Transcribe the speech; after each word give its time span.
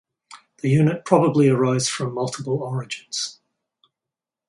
The 0.63 0.69
unit 0.71 1.05
probably 1.05 1.47
arose 1.47 1.87
from 1.87 2.15
multiple 2.15 2.63
origins. 2.63 3.37